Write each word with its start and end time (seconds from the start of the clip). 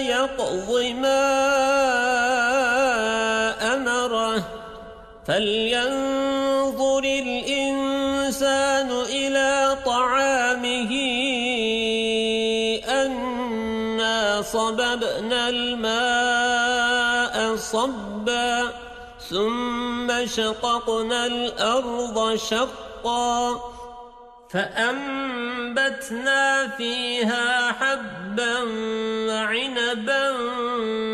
يقض 0.00 0.70
ما 1.02 1.22
أمره 3.74 4.42
فلينظر 5.26 7.04
الإنسان 7.04 8.90
إلى 8.90 9.76
طعامه 9.86 10.92
أنا 12.88 14.42
صببنا 14.42 15.48
الماء 15.48 17.36
صبا 17.56 18.72
ثم 19.30 20.26
شققنا 20.26 21.26
الأرض 21.26 22.36
شقا. 22.36 23.75
فأنبتنا 24.50 26.42
فيها 26.68 27.72
حبا 27.72 28.62
وعنبا 29.28 30.30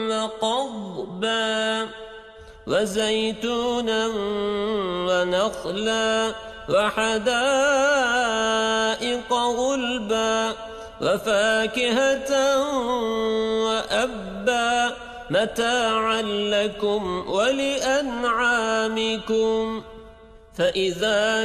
وقضبا 0.09 1.89
وزيتونا 2.67 4.07
ونخلا 5.09 6.35
وحدائق 6.69 7.33
غلبا 9.33 10.53
وفاكهة 11.01 12.59
وأبا 13.65 14.93
متاعا 15.31 16.23
لكم 16.23 17.25
ولأنعامكم 17.29 18.63
فإذا 20.59 21.45